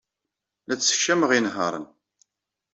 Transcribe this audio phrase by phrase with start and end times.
[0.67, 1.85] La d-ssekcameɣ inehhaṛen.